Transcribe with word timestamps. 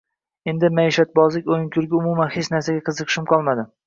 Endi 0.51 0.69
maishatbozlik, 0.77 1.51
o‘yin-kulgu, 1.55 1.99
umuman, 1.99 2.31
hech 2.39 2.49
narsaga 2.55 2.81
qiziqishim 2.89 3.29
qolmadi 3.33 3.67